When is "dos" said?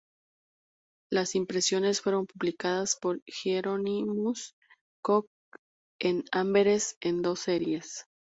7.21-7.41